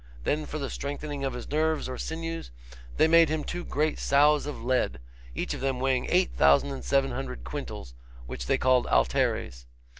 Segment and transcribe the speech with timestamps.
[0.23, 2.49] Then for the strengthening of his nerves or sinews
[2.97, 4.97] they made him two great sows of lead,
[5.35, 7.93] each of them weighing eight thousand and seven hundred quintals,
[8.25, 9.67] which they called alteres.